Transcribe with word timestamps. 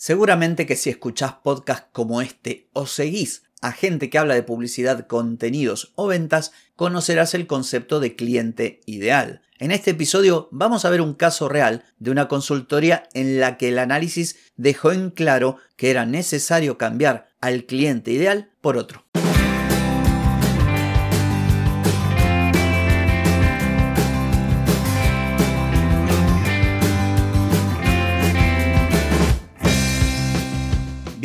Seguramente 0.00 0.64
que 0.64 0.76
si 0.76 0.90
escuchás 0.90 1.32
podcasts 1.42 1.88
como 1.90 2.22
este 2.22 2.68
o 2.72 2.86
seguís 2.86 3.42
a 3.60 3.72
gente 3.72 4.08
que 4.08 4.18
habla 4.18 4.34
de 4.34 4.44
publicidad, 4.44 5.08
contenidos 5.08 5.92
o 5.96 6.06
ventas, 6.06 6.52
conocerás 6.76 7.34
el 7.34 7.48
concepto 7.48 7.98
de 7.98 8.14
cliente 8.14 8.80
ideal. 8.86 9.42
En 9.58 9.72
este 9.72 9.90
episodio 9.90 10.48
vamos 10.52 10.84
a 10.84 10.90
ver 10.90 11.00
un 11.00 11.14
caso 11.14 11.48
real 11.48 11.84
de 11.98 12.12
una 12.12 12.28
consultoría 12.28 13.08
en 13.12 13.40
la 13.40 13.56
que 13.56 13.70
el 13.70 13.78
análisis 13.80 14.36
dejó 14.56 14.92
en 14.92 15.10
claro 15.10 15.56
que 15.74 15.90
era 15.90 16.06
necesario 16.06 16.78
cambiar 16.78 17.30
al 17.40 17.64
cliente 17.64 18.12
ideal 18.12 18.52
por 18.60 18.76
otro. 18.76 19.04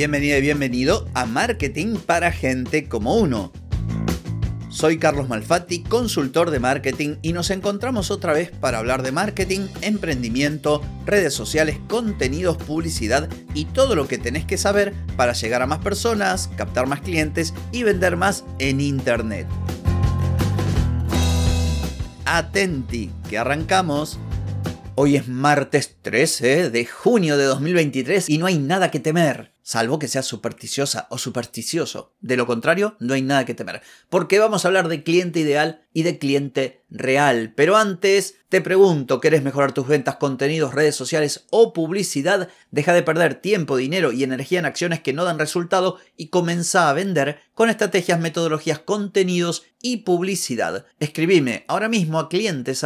Bienvenida 0.04 0.38
y 0.38 0.42
bienvenido 0.42 1.08
a 1.14 1.26
Marketing 1.26 1.96
para 1.96 2.34
gente 2.34 2.90
como 2.90 3.16
uno. 3.16 3.54
Soy 4.68 4.98
Carlos 4.98 5.30
Malfatti, 5.30 5.82
consultor 5.82 6.52
de 6.52 6.60
marketing 6.60 7.16
y 7.22 7.32
nos 7.32 7.52
encontramos 7.52 8.12
otra 8.12 8.34
vez 8.34 8.52
para 8.52 8.80
hablar 8.80 9.02
de 9.02 9.14
marketing, 9.14 9.62
emprendimiento, 9.80 10.82
redes 11.06 11.34
sociales, 11.34 11.78
contenidos, 11.88 12.58
publicidad 12.58 13.30
y 13.54 13.64
todo 13.64 13.96
lo 13.96 14.10
que 14.10 14.18
tenés 14.18 14.44
que 14.44 14.58
saber 14.58 14.94
para 15.16 15.32
llegar 15.32 15.62
a 15.62 15.68
más 15.68 15.80
personas, 15.80 16.50
captar 16.58 16.86
más 16.86 17.00
clientes 17.00 17.54
y 17.72 17.84
vender 17.84 18.18
más 18.18 18.44
en 18.60 18.82
Internet. 18.82 19.48
Atenti, 22.26 23.10
que 23.30 23.38
arrancamos. 23.38 24.20
Hoy 24.96 25.16
es 25.16 25.30
martes 25.30 25.96
13 26.02 26.72
de 26.72 26.86
junio 26.86 27.38
de 27.38 27.46
2023 27.46 28.30
y 28.30 28.38
no 28.38 28.48
hay 28.48 28.58
nada 28.58 28.92
que 28.92 29.00
temer 29.00 29.53
salvo 29.64 29.98
que 29.98 30.08
seas 30.08 30.26
supersticiosa 30.26 31.08
o 31.10 31.18
supersticioso. 31.18 32.14
De 32.20 32.38
lo 32.38 32.46
contrario, 32.46 32.96
no 33.00 33.14
hay 33.14 33.22
nada 33.22 33.46
que 33.46 33.56
temer, 33.56 33.82
porque 34.10 34.38
vamos 34.38 34.64
a 34.64 34.68
hablar 34.68 34.90
de 34.90 35.04
cliente 35.04 35.40
ideal 35.40 35.88
y 35.94 36.04
de 36.04 36.20
cliente 36.20 36.84
real. 36.90 37.54
Pero 37.56 37.78
antes, 37.78 38.36
te 38.50 38.62
pregunto, 38.62 39.20
¿querés 39.20 39.42
mejorar 39.42 39.72
tus 39.72 39.88
ventas, 39.88 40.18
contenidos, 40.18 40.74
redes 40.74 40.96
sociales 40.96 41.46
o 41.50 41.74
publicidad? 41.74 42.50
Deja 42.72 42.94
de 42.94 43.04
perder 43.04 43.36
tiempo, 43.36 43.78
dinero 43.78 44.12
y 44.12 44.24
energía 44.24 44.60
en 44.60 44.66
acciones 44.66 45.02
que 45.02 45.14
no 45.14 45.24
dan 45.24 45.40
resultado 45.40 45.98
y 46.18 46.28
comienza 46.28 46.90
a 46.90 46.94
vender 46.94 47.40
con 47.54 47.70
estrategias, 47.70 48.20
metodologías, 48.20 48.80
contenidos 48.80 49.64
y 49.82 49.98
publicidad. 49.98 50.86
Escribime 51.00 51.66
ahora 51.68 51.90
mismo 51.90 52.20
a 52.20 52.30
clientes 52.30 52.84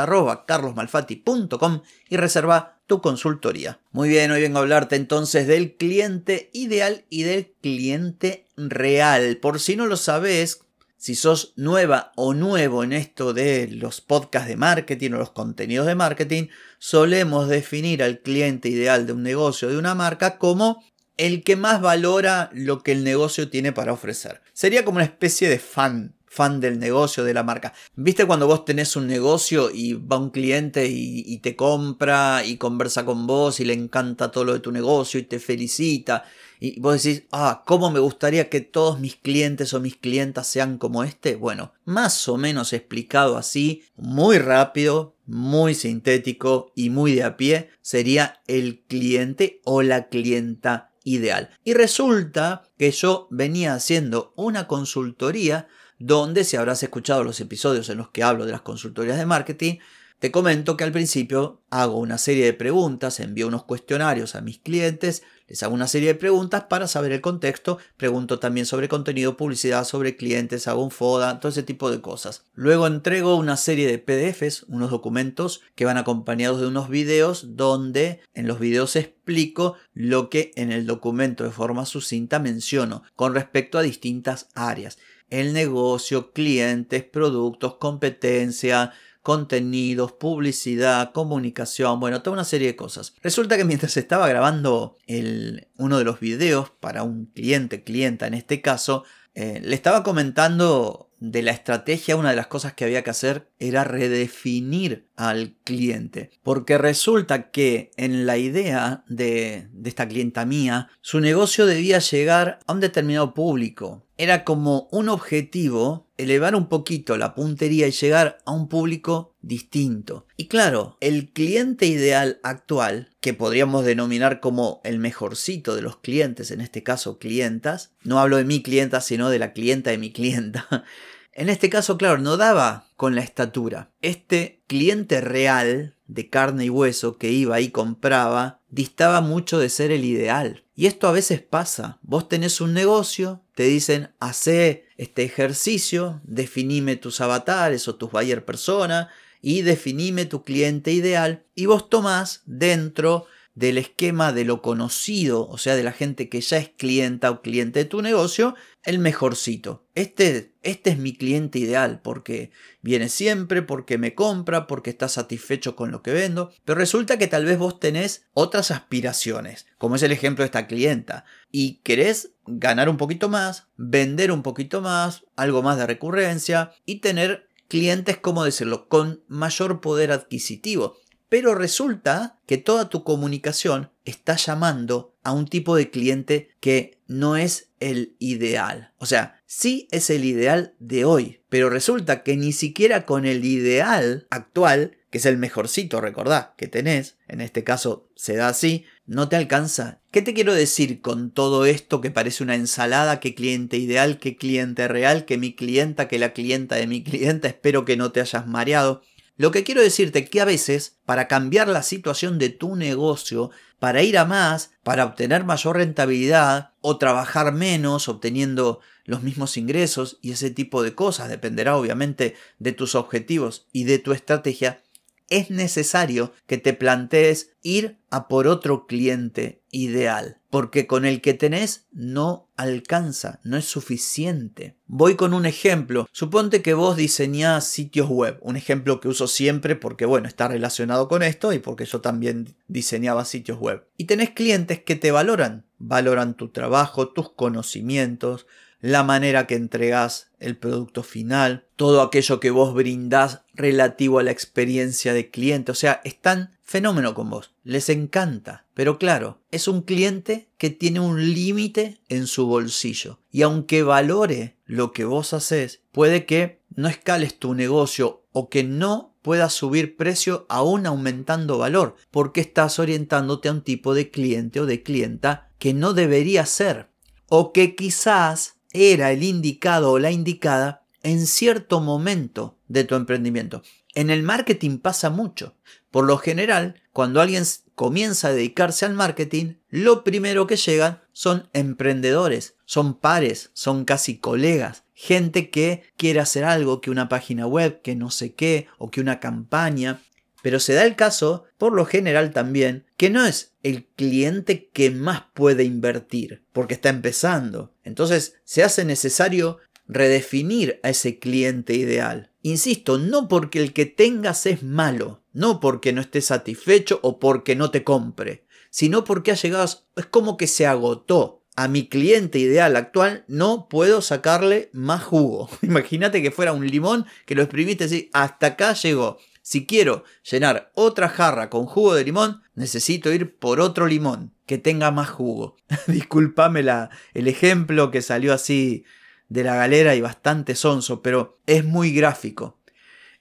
y 2.10 2.18
reserva 2.18 2.77
tu 2.88 3.02
consultoría. 3.02 3.80
Muy 3.92 4.10
bien, 4.10 4.32
hoy 4.32 4.42
vengo 4.42 4.58
a 4.58 4.62
hablarte 4.62 4.96
entonces 4.96 5.46
del 5.46 5.76
cliente 5.76 6.50
ideal 6.54 7.06
y 7.10 7.24
del 7.24 7.54
cliente 7.62 8.48
real. 8.56 9.38
Por 9.38 9.60
si 9.60 9.76
no 9.76 9.86
lo 9.86 9.98
sabes, 9.98 10.62
si 10.98 11.14
sos 11.14 11.54
nueva 11.58 12.12
o 12.16 12.34
nuevo 12.34 12.84
en 12.84 12.94
esto 12.94 13.34
de 13.34 13.68
los 13.68 14.02
podcasts 14.02 14.48
de 14.48 14.56
marketing 14.56 15.12
o 15.12 15.18
los 15.18 15.32
contenidos 15.32 15.86
de 15.86 15.96
marketing, 15.96 16.48
solemos 16.80 17.50
definir 17.50 18.02
al 18.02 18.22
cliente 18.22 18.70
ideal 18.70 19.06
de 19.06 19.14
un 19.14 19.22
negocio, 19.22 19.70
de 19.70 19.78
una 19.78 19.94
marca, 19.94 20.38
como 20.38 20.84
el 21.18 21.44
que 21.44 21.56
más 21.56 21.82
valora 21.82 22.50
lo 22.54 22.84
que 22.84 22.94
el 22.94 23.04
negocio 23.04 23.50
tiene 23.50 23.74
para 23.74 23.94
ofrecer. 23.94 24.42
Sería 24.54 24.86
como 24.86 24.98
una 24.98 25.06
especie 25.06 25.50
de 25.50 25.60
fan 25.60 26.17
fan 26.38 26.60
del 26.60 26.78
negocio, 26.78 27.24
de 27.24 27.34
la 27.34 27.42
marca. 27.42 27.74
¿Viste 27.96 28.26
cuando 28.26 28.46
vos 28.46 28.64
tenés 28.64 28.96
un 28.96 29.08
negocio 29.08 29.72
y 29.74 29.94
va 29.94 30.20
un 30.20 30.30
cliente 30.30 30.86
y, 30.88 31.36
te 31.40 31.56
compra 31.56 32.46
y 32.46 32.58
conversa 32.58 33.06
con 33.06 33.26
vos 33.26 33.60
y 33.60 33.66
le 33.66 33.74
encanta 33.74 34.30
todo 34.30 34.44
lo 34.44 34.54
de 34.54 34.60
tu 34.60 34.72
negocio 34.72 35.20
y 35.20 35.24
te 35.24 35.40
felicita? 35.40 36.26
Y 36.60 36.80
vos 36.80 37.02
decís, 37.02 37.24
ah, 37.32 37.64
¿cómo 37.66 37.90
me 37.90 38.00
gustaría 38.00 38.50
que 38.50 38.62
todos 38.62 39.00
mis 39.00 39.16
clientes 39.16 39.74
o 39.74 39.80
mis 39.80 39.96
clientas 39.96 40.46
sean 40.46 40.78
como 40.78 41.04
este? 41.04 41.36
Bueno, 41.36 41.74
más 41.86 42.28
o 42.28 42.38
menos 42.38 42.72
explicado 42.72 43.36
así, 43.36 43.84
muy 43.96 44.38
rápido, 44.38 45.16
muy 45.26 45.74
sintético 45.74 46.72
y 46.76 46.92
muy 46.92 47.16
de 47.16 47.24
a 47.24 47.36
pie, 47.36 47.72
sería 47.82 48.42
el 48.46 48.84
cliente 48.88 49.60
o 49.64 49.82
la 49.82 50.08
clienta 50.10 50.92
ideal. 51.04 51.50
Y 51.64 51.74
resulta 51.74 52.64
que 52.78 52.92
yo 52.92 53.28
venía 53.32 53.74
haciendo 53.74 54.34
una 54.36 54.68
consultoría 54.68 55.68
donde 56.00 56.44
si 56.44 56.58
habrás 56.58 56.84
escuchado 56.84 57.24
los 57.24 57.40
episodios 57.40 57.90
en 57.90 57.98
los 57.98 58.10
que 58.10 58.24
hablo 58.24 58.46
de 58.46 58.52
las 58.52 58.62
consultorías 58.62 59.18
de 59.18 59.26
marketing, 59.26 59.78
te 60.20 60.32
comento 60.32 60.78
que 60.78 60.84
al 60.84 60.92
principio 60.92 61.62
hago 61.70 62.00
una 62.00 62.18
serie 62.18 62.46
de 62.46 62.54
preguntas, 62.54 63.20
envío 63.20 63.48
unos 63.48 63.66
cuestionarios 63.66 64.34
a 64.34 64.42
mis 64.42 64.58
clientes, 64.58 65.22
les 65.48 65.62
hago 65.62 65.76
una 65.76 65.88
serie 65.88 66.08
de 66.08 66.20
preguntas 66.20 66.64
para 66.64 66.88
saber 66.88 67.12
el 67.12 67.22
contexto, 67.22 67.78
pregunto 67.98 68.40
también 68.40 68.66
sobre 68.66 68.90
contenido, 68.90 69.38
publicidad, 69.38 69.84
sobre 69.84 70.18
clientes, 70.18 70.68
hago 70.68 70.84
un 70.84 70.90
FODA, 70.90 71.40
todo 71.40 71.52
ese 71.52 71.62
tipo 71.62 71.92
de 71.92 72.02
cosas. 72.02 72.46
Luego 72.56 72.88
entrego 72.88 73.36
una 73.36 73.58
serie 73.58 73.88
de 73.88 74.00
PDFs, 74.00 74.64
unos 74.70 74.90
documentos 74.90 75.62
que 75.76 75.86
van 75.86 75.98
acompañados 75.98 76.60
de 76.60 76.68
unos 76.68 76.90
videos 76.90 77.56
donde 77.56 78.20
en 78.34 78.48
los 78.48 78.60
videos 78.60 78.96
explico 78.96 79.76
lo 79.94 80.32
que 80.32 80.52
en 80.56 80.72
el 80.72 80.88
documento 80.88 81.44
de 81.44 81.52
forma 81.52 81.86
sucinta 81.86 82.40
menciono 82.40 83.04
con 83.16 83.36
respecto 83.36 83.78
a 83.78 83.84
distintas 83.84 84.50
áreas 84.56 84.98
el 85.30 85.54
negocio, 85.54 86.32
clientes, 86.32 87.04
productos, 87.04 87.76
competencia, 87.76 88.94
contenidos, 89.28 90.14
publicidad, 90.14 91.12
comunicación, 91.12 92.00
bueno, 92.00 92.22
toda 92.22 92.36
una 92.36 92.46
serie 92.46 92.68
de 92.68 92.76
cosas. 92.78 93.14
Resulta 93.22 93.58
que 93.58 93.66
mientras 93.66 93.98
estaba 93.98 94.30
grabando 94.30 94.98
el, 95.06 95.68
uno 95.78 95.98
de 95.98 96.06
los 96.06 96.22
videos 96.22 96.70
para 96.80 97.04
un 97.04 97.26
cliente, 97.26 97.84
clienta 97.84 98.26
en 98.28 98.36
este 98.36 98.62
caso, 98.62 99.04
eh, 99.36 99.60
le 99.62 99.76
estaba 99.76 100.02
comentando 100.02 101.07
de 101.20 101.42
la 101.42 101.52
estrategia, 101.52 102.16
una 102.16 102.30
de 102.30 102.36
las 102.36 102.48
cosas 102.48 102.74
que 102.74 102.86
había 102.86 103.04
que 103.04 103.10
hacer 103.10 103.50
era 103.60 103.84
redefinir 103.84 105.08
al 105.16 105.56
cliente. 105.64 106.32
Porque 106.44 106.78
resulta 106.78 107.50
que 107.52 107.92
en 107.98 108.26
la 108.26 108.38
idea 108.38 109.04
de, 109.08 109.70
esta 109.84 110.08
clienta 110.08 110.46
mía, 110.46 110.90
su 111.02 111.20
negocio 111.20 111.66
debía 111.66 112.00
llegar 112.00 112.60
a 112.68 112.74
un 112.74 112.80
determinado 112.80 113.34
público. 113.34 114.06
Era 114.18 114.44
como 114.44 114.88
un 114.92 115.10
objetivo 115.10 116.07
elevar 116.18 116.56
un 116.56 116.68
poquito 116.68 117.18
la 117.18 117.36
puntería 117.36 117.88
y 117.88 117.92
llegar 117.92 118.40
a 118.46 118.52
un 118.52 118.68
público 118.68 119.36
distinto. 119.42 120.26
Y 120.36 120.48
claro, 120.48 120.98
el 121.00 121.32
cliente 121.32 121.86
ideal 121.86 122.40
actual, 122.44 123.16
que 123.22 123.34
podríamos 123.34 123.86
denominar 123.86 124.40
como 124.40 124.82
el 124.84 125.00
mejorcito 125.00 125.76
de 125.76 125.82
los 125.82 125.98
clientes, 125.98 126.52
en 126.52 126.62
este 126.62 126.84
caso 126.84 127.20
clientas, 127.20 127.92
no 128.04 128.20
hablo 128.20 128.38
de 128.38 128.46
mi 128.46 128.62
clienta, 128.62 129.02
sino 129.02 129.30
de 129.30 129.40
la 129.40 129.54
clienta 129.54 129.92
de 129.92 129.98
mi 129.98 130.12
clienta, 130.12 130.86
en 131.34 131.50
este 131.50 131.70
caso, 131.70 131.98
claro, 131.98 132.18
no 132.18 132.36
daba 132.36 132.88
con 132.96 133.16
la 133.16 133.22
estatura. 133.22 133.92
Este 134.02 134.64
cliente 134.68 135.22
real 135.22 135.96
de 136.08 136.30
carne 136.30 136.66
y 136.66 136.70
hueso 136.70 137.18
que 137.18 137.32
iba 137.32 137.60
y 137.60 137.70
compraba 137.70 138.62
distaba 138.70 139.22
mucho 139.22 139.60
de 139.60 139.70
ser 139.70 139.92
el 139.92 140.04
ideal. 140.04 140.64
Y 140.76 140.88
esto 140.88 141.08
a 141.08 141.12
veces 141.12 141.42
pasa. 141.42 142.00
Vos 142.02 142.28
tenés 142.30 142.62
un 142.62 142.74
negocio, 142.74 143.44
te 143.58 143.64
dicen, 143.64 144.12
hace 144.20 144.86
este 144.98 145.24
ejercicio, 145.24 146.22
definime 146.24 146.96
tus 146.96 147.22
avatares 147.22 147.88
o 147.88 147.96
tus 147.96 148.12
buyer 148.12 148.46
persona 148.46 149.10
y 149.42 149.64
definime 149.64 150.26
tu 150.26 150.44
cliente 150.44 150.92
ideal 150.92 151.44
y 151.56 151.66
vos 151.66 151.90
tomás 151.90 152.44
dentro 152.46 153.26
del 153.58 153.80
esquema 153.80 154.34
de 154.34 154.46
lo 154.46 154.62
conocido, 154.62 155.48
o 155.50 155.58
sea, 155.58 155.76
de 155.76 155.82
la 155.82 155.92
gente 155.92 156.30
que 156.30 156.42
ya 156.42 156.58
es 156.58 156.70
clienta 156.70 157.32
o 157.32 157.42
cliente 157.42 157.80
de 157.80 157.86
tu 157.86 158.04
negocio, 158.04 158.54
el 158.84 159.00
mejorcito. 159.00 159.88
Este, 159.96 160.54
este 160.62 160.92
es 160.92 161.00
mi 161.00 161.16
cliente 161.16 161.58
ideal 161.58 162.00
porque 162.04 162.52
viene 162.84 163.10
siempre, 163.10 163.64
porque 163.64 163.98
me 163.98 164.14
compra, 164.14 164.68
porque 164.68 164.92
está 164.92 165.10
satisfecho 165.10 165.76
con 165.76 165.90
lo 165.90 166.04
que 166.04 166.14
vendo, 166.14 166.52
pero 166.66 166.78
resulta 166.78 167.18
que 167.18 167.26
tal 167.26 167.46
vez 167.46 167.58
vos 167.58 167.80
tenés 167.80 168.28
otras 168.34 168.70
aspiraciones, 168.70 169.66
como 169.80 169.96
es 169.96 170.04
el 170.04 170.12
ejemplo 170.12 170.44
de 170.44 170.48
esta 170.48 170.68
clienta, 170.68 171.26
y 171.52 171.78
querés 171.78 172.34
ganar 172.46 172.90
un 172.90 172.98
poquito 172.98 173.28
más, 173.28 173.70
vender 173.76 174.32
un 174.32 174.44
poquito 174.44 174.82
más, 174.82 175.26
algo 175.36 175.64
más 175.64 175.80
de 175.80 175.88
recurrencia 175.88 176.74
y 176.86 177.00
tener 177.00 177.50
clientes, 177.68 178.18
como 178.18 178.44
decirlo, 178.44 178.88
con 178.88 179.24
mayor 179.28 179.82
poder 179.82 180.12
adquisitivo. 180.12 180.98
Pero 181.30 181.56
resulta 181.56 182.40
que 182.46 182.58
toda 182.58 182.90
tu 182.90 183.04
comunicación 183.04 183.92
está 184.06 184.38
llamando 184.38 185.14
a 185.24 185.34
un 185.34 185.46
tipo 185.46 185.76
de 185.76 185.90
cliente 185.90 186.52
que 186.62 187.00
no 187.08 187.36
es 187.36 187.70
el 187.80 188.16
ideal. 188.20 188.94
O 188.98 189.06
sea, 189.06 189.42
sí 189.46 189.88
es 189.92 190.10
el 190.10 190.24
ideal 190.24 190.74
de 190.80 191.04
hoy, 191.04 191.42
pero 191.50 191.70
resulta 191.70 192.24
que 192.24 192.38
ni 192.38 192.54
siquiera 192.54 193.06
con 193.06 193.26
el 193.26 193.44
ideal 193.44 194.28
actual, 194.30 194.98
que 195.10 195.18
es 195.18 195.26
el 195.26 195.38
mejorcito, 195.38 196.00
recordá, 196.00 196.54
que 196.58 196.68
tenés, 196.68 197.18
en 197.28 197.42
este 197.42 197.64
caso 197.64 198.10
se 198.16 198.36
da 198.36 198.48
así, 198.48 198.86
no 199.06 199.28
te 199.30 199.36
alcanza. 199.36 200.02
¿Qué 200.12 200.22
te 200.22 200.34
quiero 200.34 200.54
decir 200.54 201.02
con 201.02 201.32
todo 201.32 201.66
esto 201.66 202.02
que 202.02 202.12
parece 202.12 202.44
una 202.44 202.56
ensalada? 202.56 203.20
¿Qué 203.20 203.36
cliente 203.36 203.78
ideal? 203.78 204.20
¿Qué 204.20 204.38
cliente 204.38 204.88
real? 204.88 205.26
¿Qué 205.26 205.38
mi 205.38 205.56
clienta? 205.56 206.08
¿Qué 206.08 206.20
la 206.20 206.34
clienta 206.34 206.76
de 206.76 206.88
mi 206.88 207.04
clienta? 207.04 207.48
Espero 207.48 207.86
que 207.86 207.98
no 207.98 208.12
te 208.12 208.22
hayas 208.22 208.48
mareado. 208.48 209.02
Lo 209.38 209.52
que 209.52 209.64
quiero 209.64 209.82
decirte 209.82 210.20
es 210.20 210.30
que 210.30 210.42
a 210.42 210.46
veces, 210.46 210.98
para 211.06 211.28
cambiar 211.28 211.68
la 211.68 211.84
situación 211.84 212.40
de 212.40 212.50
tu 212.50 212.76
negocio, 212.76 213.52
para 213.80 214.02
ir 214.02 214.18
a 214.18 214.26
más, 214.26 214.72
para 214.82 215.06
obtener 215.06 215.44
mayor 215.44 215.78
rentabilidad 215.78 216.72
o 216.82 216.98
trabajar 216.98 217.54
menos 217.54 218.10
obteniendo 218.10 218.80
los 219.06 219.22
mismos 219.22 219.56
ingresos 219.56 220.18
y 220.22 220.32
ese 220.32 220.50
tipo 220.50 220.82
de 220.82 220.96
cosas, 220.96 221.30
dependerá 221.30 221.78
obviamente 221.78 222.36
de 222.58 222.72
tus 222.72 222.96
objetivos 222.96 223.68
y 223.72 223.84
de 223.84 224.00
tu 224.00 224.12
estrategia, 224.12 224.82
es 225.30 225.50
necesario 225.50 226.34
que 226.46 226.58
te 226.58 226.74
plantees 226.74 227.52
ir 227.62 227.98
a 228.10 228.28
por 228.28 228.48
otro 228.48 228.88
cliente 228.88 229.62
ideal, 229.72 230.40
porque 230.50 230.88
con 230.88 231.06
el 231.06 231.22
que 231.22 231.34
tenés 231.34 231.88
no 231.92 232.50
alcanza, 232.56 233.40
no 233.44 233.58
es 233.58 233.66
suficiente. 233.66 234.78
Voy 234.88 235.16
con 235.16 235.34
un 235.34 235.46
ejemplo. 235.46 236.08
Suponte 236.12 236.62
que 236.62 236.74
vos 236.74 236.96
diseñás 236.96 237.66
sitios 237.66 238.08
web, 238.08 238.38
un 238.42 238.56
ejemplo 238.56 239.00
que 239.00 239.10
uso 239.10 239.28
siempre 239.28 239.76
porque 239.76 240.06
bueno, 240.06 240.28
está 240.28 240.48
relacionado 240.48 241.08
con 241.08 241.24
esto 241.24 241.52
y 241.52 241.60
porque 241.60 241.86
yo 241.86 242.02
también 242.02 242.56
diseñaba 242.68 243.26
sitios 243.26 243.60
web. 243.60 243.86
Y 243.98 244.06
tenés 244.06 244.30
clientes 244.30 244.82
que 244.82 244.96
te 244.96 245.12
valoran, 245.12 245.66
valoran 245.78 246.36
tu 246.36 246.50
trabajo, 246.50 247.10
tus 247.10 247.32
conocimientos, 247.34 248.48
la 248.80 249.04
manera 249.04 249.48
que 249.48 249.56
entregas 249.56 250.32
el 250.40 250.58
producto 250.58 251.04
final, 251.04 251.66
todo 251.76 252.02
aquello 252.02 252.40
que 252.40 252.52
vos 252.52 252.74
brindás 252.74 253.42
relativo 253.54 254.20
a 254.20 254.24
la 254.24 254.32
experiencia 254.32 255.14
de 255.14 255.30
cliente. 255.30 255.72
O 255.72 255.76
sea, 255.76 256.02
están 256.04 256.58
fenómeno 256.64 257.14
con 257.14 257.30
vos, 257.30 257.54
les 257.64 257.90
encanta. 257.90 258.66
Pero 258.74 259.00
claro, 259.00 259.40
es 259.52 259.68
un 259.68 259.82
cliente 259.82 260.50
que 260.58 260.70
tiene 260.70 261.00
un 261.00 261.34
límite 261.34 262.00
en 262.10 262.28
su 262.28 262.46
bolsillo. 262.46 263.20
Y 263.32 263.42
aunque 263.42 263.84
valore 263.84 264.58
lo 264.66 264.92
que 264.92 265.06
vos 265.06 265.34
haces, 265.34 265.82
puede 265.92 266.26
que 266.26 266.62
no 266.76 266.88
escales 266.88 267.40
tu 267.40 267.56
negocio 267.56 268.26
o 268.32 268.50
que 268.50 268.64
no 268.64 269.16
puedas 269.24 269.54
subir 269.54 269.98
precio 269.98 270.46
aún 270.48 270.86
aumentando 270.86 271.58
valor, 271.58 271.96
porque 272.12 272.40
estás 272.42 272.80
orientándote 272.80 273.50
a 273.50 273.54
un 273.54 273.62
tipo 273.62 273.94
de 273.94 274.12
cliente 274.12 274.60
o 274.60 274.66
de 274.66 274.84
clienta 274.84 275.50
que 275.58 275.74
no 275.74 275.94
debería 275.94 276.46
ser. 276.46 276.90
O 277.28 277.52
que 277.52 277.76
quizás 277.76 278.57
era 278.72 279.12
el 279.12 279.24
indicado 279.24 279.92
o 279.92 280.00
la 280.00 280.12
indicada 280.12 280.86
en 281.04 281.26
cierto 281.26 281.80
momento 281.80 282.58
de 282.68 282.84
tu 282.84 282.96
emprendimiento. 282.96 283.62
En 283.96 284.10
el 284.10 284.24
marketing 284.24 284.78
pasa 284.80 285.10
mucho. 285.10 285.56
Por 285.92 286.06
lo 286.06 286.18
general, 286.18 286.82
cuando 286.92 287.22
alguien 287.22 287.44
comienza 287.76 288.28
a 288.28 288.34
dedicarse 288.34 288.86
al 288.86 288.94
marketing, 288.94 289.56
lo 289.70 290.04
primero 290.04 290.48
que 290.48 290.58
llegan 290.58 291.02
son 291.14 291.50
emprendedores, 291.54 292.56
son 292.66 292.96
pares, 292.96 293.52
son 293.54 293.86
casi 293.86 294.18
colegas, 294.18 294.84
gente 294.94 295.50
que 295.50 295.84
quiere 295.96 296.20
hacer 296.20 296.44
algo, 296.44 296.82
que 296.82 296.92
una 296.92 297.10
página 297.10 297.48
web, 297.48 297.82
que 297.82 297.96
no 297.96 298.12
sé 298.12 298.34
qué, 298.34 298.68
o 298.78 298.92
que 298.92 299.02
una 299.02 299.20
campaña. 299.20 300.02
Pero 300.48 300.62
se 300.62 300.76
da 300.76 300.86
el 300.86 300.96
caso, 300.96 301.44
por 301.58 301.74
lo 301.74 301.84
general 301.84 302.32
también, 302.32 302.86
que 302.96 303.10
no 303.10 303.26
es 303.26 303.58
el 303.64 303.84
cliente 303.84 304.70
que 304.70 304.92
más 304.92 305.24
puede 305.34 305.66
invertir, 305.66 306.46
porque 306.54 306.74
está 306.74 306.88
empezando. 306.88 307.74
Entonces 307.84 308.36
se 308.46 308.64
hace 308.64 308.86
necesario 308.86 309.58
redefinir 309.90 310.80
a 310.84 310.90
ese 310.92 311.20
cliente 311.20 311.74
ideal. 311.74 312.32
Insisto, 312.44 312.98
no 312.98 313.28
porque 313.28 313.60
el 313.60 313.74
que 313.74 313.88
tengas 313.88 314.46
es 314.46 314.64
malo, 314.64 315.22
no 315.34 315.60
porque 315.60 315.92
no 315.92 316.00
esté 316.00 316.22
satisfecho 316.22 317.02
o 317.04 317.20
porque 317.20 317.58
no 317.58 317.70
te 317.70 317.84
compre, 317.84 318.46
sino 318.70 319.04
porque 319.04 319.32
ha 319.32 319.36
llegado, 319.36 319.66
es 319.98 320.06
como 320.06 320.38
que 320.38 320.48
se 320.48 320.66
agotó. 320.66 321.44
A 321.58 321.68
mi 321.68 321.90
cliente 321.90 322.40
ideal 322.40 322.78
actual 322.78 323.26
no 323.28 323.68
puedo 323.68 324.02
sacarle 324.02 324.70
más 324.72 325.04
jugo. 325.04 325.50
Imagínate 325.62 326.22
que 326.22 326.32
fuera 326.32 326.54
un 326.54 326.66
limón 326.66 327.06
que 327.26 327.36
lo 327.36 327.42
exprimiste 327.42 327.94
y 327.94 328.10
hasta 328.14 328.48
acá 328.48 328.72
llegó. 328.76 329.18
Si 329.50 329.66
quiero 329.66 330.04
llenar 330.30 330.74
otra 330.74 331.08
jarra 331.08 331.50
con 331.50 331.68
jugo 331.68 331.96
de 331.96 332.04
limón, 332.04 332.42
necesito 332.54 333.14
ir 333.14 333.38
por 333.38 333.62
otro 333.62 333.88
limón 333.88 334.34
que 334.46 334.58
tenga 334.58 334.92
más 334.92 335.10
jugo. 335.10 335.56
Disculpame 335.88 336.66
el 337.14 337.28
ejemplo 337.30 337.90
que 337.90 338.02
salió 338.02 338.34
así 338.34 338.84
de 339.30 339.46
la 339.46 339.56
galera 339.56 339.96
y 339.96 340.02
bastante 340.02 340.54
sonso, 340.54 341.02
pero 341.02 341.40
es 341.46 341.64
muy 341.64 341.94
gráfico. 341.94 342.60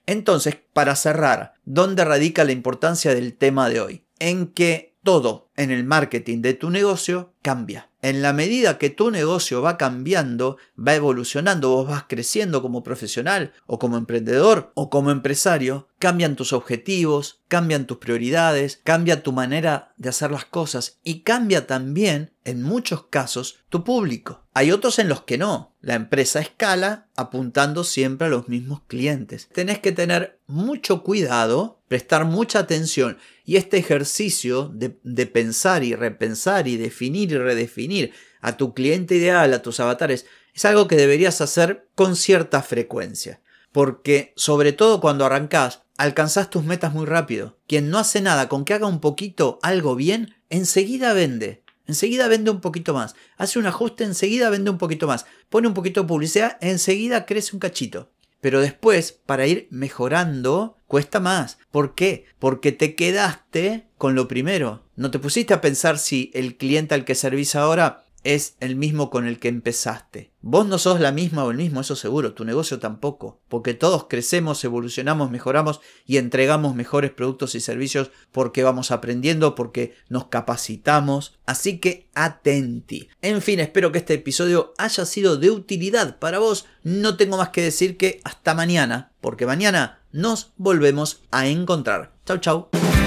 Entonces, 0.05 0.57
para 0.73 0.97
cerrar, 0.97 1.53
¿dónde 1.63 2.03
radica 2.03 2.43
la 2.43 2.51
importancia 2.51 3.15
del 3.15 3.33
tema 3.33 3.69
de 3.69 3.79
hoy? 3.79 4.05
En 4.19 4.47
que 4.47 4.97
todo 5.03 5.46
en 5.57 5.71
el 5.71 5.83
marketing 5.83 6.41
de 6.41 6.53
tu 6.53 6.69
negocio 6.69 7.33
cambia. 7.41 7.89
En 8.01 8.21
la 8.21 8.31
medida 8.31 8.77
que 8.77 8.91
tu 8.91 9.09
negocio 9.09 9.61
va 9.61 9.75
cambiando, 9.75 10.57
va 10.77 10.93
evolucionando, 10.93 11.71
vos 11.71 11.89
vas 11.89 12.05
creciendo 12.07 12.61
como 12.61 12.83
profesional 12.83 13.53
o 13.65 13.79
como 13.79 13.97
emprendedor 13.97 14.71
o 14.75 14.89
como 14.91 15.09
empresario, 15.09 15.87
cambian 15.97 16.35
tus 16.35 16.53
objetivos, 16.53 17.41
cambian 17.47 17.87
tus 17.87 17.97
prioridades, 17.97 18.79
cambia 18.83 19.23
tu 19.23 19.33
manera 19.33 19.93
de 19.97 20.09
hacer 20.09 20.29
las 20.29 20.45
cosas 20.45 20.99
y 21.03 21.21
cambia 21.21 21.65
también, 21.65 22.31
en 22.45 22.61
muchos 22.61 23.07
casos, 23.07 23.59
tu 23.69 23.83
público. 23.83 24.45
Hay 24.53 24.71
otros 24.71 24.99
en 24.99 25.09
los 25.09 25.23
que 25.23 25.37
no. 25.37 25.75
La 25.81 25.95
empresa 25.95 26.39
escala 26.39 27.07
apuntando 27.15 27.83
siempre 27.83 28.27
a 28.27 28.29
los 28.29 28.47
mismos 28.47 28.81
clientes. 28.87 29.49
Tenés 29.51 29.79
que 29.79 29.91
tener 29.91 30.39
mucho 30.47 31.03
cuidado, 31.03 31.81
prestar 31.87 32.25
mucha 32.25 32.59
atención 32.59 33.17
y 33.43 33.57
este 33.57 33.77
ejercicio 33.77 34.69
de, 34.73 34.99
de 35.03 35.25
pensar 35.25 35.46
y 35.83 35.95
repensar 35.95 36.67
y 36.67 36.77
definir 36.77 37.31
y 37.31 37.37
redefinir 37.37 38.13
a 38.41 38.57
tu 38.57 38.73
cliente 38.73 39.15
ideal, 39.15 39.53
a 39.53 39.61
tus 39.61 39.79
avatares, 39.79 40.25
es 40.53 40.65
algo 40.65 40.87
que 40.87 40.95
deberías 40.95 41.41
hacer 41.41 41.87
con 41.95 42.15
cierta 42.15 42.61
frecuencia. 42.61 43.41
Porque 43.71 44.33
sobre 44.35 44.73
todo 44.73 45.01
cuando 45.01 45.25
arrancás, 45.25 45.83
alcanzás 45.97 46.49
tus 46.49 46.63
metas 46.63 46.93
muy 46.93 47.05
rápido. 47.05 47.57
Quien 47.67 47.89
no 47.89 47.99
hace 47.99 48.21
nada 48.21 48.49
con 48.49 48.65
que 48.65 48.73
haga 48.73 48.87
un 48.87 48.99
poquito 48.99 49.59
algo 49.61 49.95
bien, 49.95 50.35
enseguida 50.49 51.13
vende. 51.13 51.63
Enseguida 51.85 52.27
vende 52.27 52.51
un 52.51 52.61
poquito 52.61 52.93
más. 52.93 53.15
Hace 53.37 53.59
un 53.59 53.65
ajuste, 53.65 54.03
enseguida 54.03 54.49
vende 54.49 54.69
un 54.69 54.77
poquito 54.77 55.07
más. 55.07 55.25
Pone 55.49 55.67
un 55.67 55.73
poquito 55.73 56.01
de 56.01 56.07
publicidad, 56.07 56.57
enseguida 56.59 57.25
crece 57.25 57.55
un 57.55 57.59
cachito. 57.59 58.11
Pero 58.41 58.61
después, 58.61 59.11
para 59.11 59.47
ir 59.47 59.67
mejorando, 59.71 60.77
cuesta 60.87 61.19
más. 61.19 61.57
¿Por 61.71 61.95
qué? 61.95 62.25
Porque 62.39 62.71
te 62.71 62.95
quedaste 62.95 63.87
con 63.97 64.15
lo 64.15 64.27
primero. 64.27 64.85
No 64.95 65.11
te 65.11 65.19
pusiste 65.19 65.53
a 65.53 65.61
pensar 65.61 65.97
si 65.97 66.31
el 66.33 66.57
cliente 66.57 66.95
al 66.95 67.05
que 67.05 67.15
servís 67.15 67.55
ahora 67.55 68.06
es 68.27 68.57
el 68.59 68.75
mismo 68.75 69.09
con 69.09 69.25
el 69.25 69.39
que 69.39 69.47
empezaste. 69.47 70.33
Vos 70.41 70.67
no 70.67 70.77
sos 70.77 70.99
la 70.99 71.13
misma 71.13 71.45
o 71.45 71.51
el 71.51 71.55
mismo, 71.55 71.79
eso 71.79 71.95
seguro, 71.95 72.33
tu 72.33 72.43
negocio 72.43 72.77
tampoco, 72.77 73.39
porque 73.47 73.73
todos 73.73 74.07
crecemos, 74.09 74.61
evolucionamos, 74.65 75.31
mejoramos 75.31 75.79
y 76.05 76.17
entregamos 76.17 76.75
mejores 76.75 77.11
productos 77.11 77.55
y 77.55 77.61
servicios 77.61 78.11
porque 78.33 78.63
vamos 78.63 78.91
aprendiendo, 78.91 79.55
porque 79.55 79.95
nos 80.09 80.25
capacitamos, 80.25 81.39
así 81.45 81.79
que 81.79 82.09
atenti. 82.15 83.07
En 83.21 83.41
fin, 83.41 83.61
espero 83.61 83.93
que 83.93 83.99
este 83.99 84.15
episodio 84.15 84.73
haya 84.77 85.05
sido 85.05 85.37
de 85.37 85.49
utilidad 85.49 86.19
para 86.19 86.39
vos. 86.39 86.65
No 86.83 87.15
tengo 87.15 87.37
más 87.37 87.49
que 87.49 87.61
decir 87.61 87.95
que 87.95 88.19
hasta 88.25 88.53
mañana, 88.53 89.13
porque 89.21 89.45
mañana 89.45 90.01
nos 90.11 90.51
volvemos 90.57 91.21
a 91.31 91.47
encontrar. 91.47 92.11
Chau 92.25 92.39
chau. 92.39 93.06